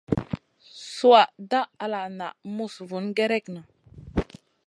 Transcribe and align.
Sùha 0.95 1.23
dah 1.49 1.67
ala 1.83 2.01
na 2.17 2.27
muss 2.55 2.75
vun 2.87 3.05
gerekna. 3.17 3.61